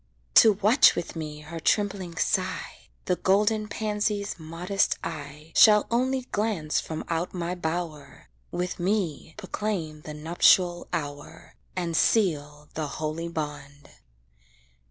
To 0.33 0.53
watch 0.53 0.95
with 0.95 1.15
me 1.15 1.41
her 1.41 1.59
trembling 1.59 2.17
sigh, 2.17 2.89
The 3.05 3.17
golden 3.17 3.67
pansy's 3.67 4.39
modest 4.39 4.97
eye 5.03 5.51
Shall 5.55 5.85
only 5.91 6.21
glance 6.31 6.79
from 6.79 7.05
out 7.07 7.35
my 7.35 7.53
bower, 7.53 8.27
With 8.49 8.79
me 8.79 9.35
proclaim 9.37 10.01
the 10.01 10.15
nuptial 10.15 10.87
hour, 10.91 11.53
And 11.75 11.95
seal 11.95 12.67
the 12.73 12.87
holy 12.97 13.27
bond. 13.27 13.91